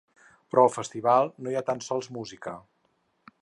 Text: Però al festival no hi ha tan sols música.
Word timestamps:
Però 0.53 0.63
al 0.67 0.71
festival 0.75 1.29
no 1.45 1.51
hi 1.53 1.59
ha 1.59 1.63
tan 1.67 1.85
sols 1.89 2.09
música. 2.17 2.57